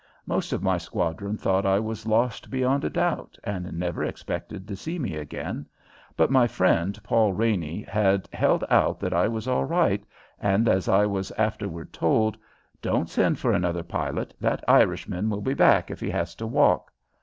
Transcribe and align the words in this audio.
Most 0.25 0.51
of 0.51 0.63
my 0.63 0.79
squadron 0.79 1.37
thought 1.37 1.63
I 1.63 1.77
was 1.77 2.07
lost 2.07 2.49
beyond 2.49 2.83
a 2.83 2.89
doubt 2.89 3.37
and 3.43 3.71
never 3.73 4.03
expected 4.03 4.67
to 4.67 4.75
see 4.75 4.97
me 4.97 5.15
again; 5.15 5.67
but 6.17 6.31
my 6.31 6.47
friend, 6.47 6.97
Paul 7.03 7.33
Raney, 7.33 7.83
had 7.87 8.27
held 8.33 8.63
out 8.67 8.99
that 9.01 9.13
I 9.13 9.27
was 9.27 9.47
all 9.47 9.65
right, 9.65 10.03
and, 10.39 10.67
as 10.67 10.89
I 10.89 11.05
was 11.05 11.29
afterward 11.33 11.93
told, 11.93 12.35
"Don't 12.81 13.11
send 13.11 13.37
for 13.37 13.51
another 13.53 13.83
pilot; 13.83 14.33
that 14.41 14.63
Irishman 14.67 15.29
will 15.29 15.41
be 15.41 15.53
back 15.53 15.91
if 15.91 15.99
he 15.99 16.09
has 16.09 16.33
to 16.33 16.47
walk." 16.47 16.91